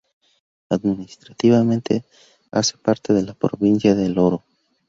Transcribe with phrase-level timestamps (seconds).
[0.71, 2.03] Administrativamente
[2.49, 4.43] hace parte de la provincia de El Oro.